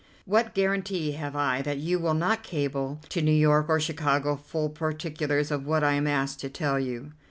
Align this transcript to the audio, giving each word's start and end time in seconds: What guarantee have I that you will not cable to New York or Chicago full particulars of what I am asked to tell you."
What 0.25 0.55
guarantee 0.55 1.11
have 1.11 1.35
I 1.35 1.61
that 1.61 1.77
you 1.77 1.99
will 1.99 2.15
not 2.15 2.41
cable 2.41 2.99
to 3.09 3.21
New 3.21 3.31
York 3.31 3.69
or 3.69 3.79
Chicago 3.79 4.35
full 4.35 4.71
particulars 4.71 5.51
of 5.51 5.67
what 5.67 5.83
I 5.83 5.93
am 5.93 6.07
asked 6.07 6.39
to 6.39 6.49
tell 6.49 6.79
you." 6.79 7.11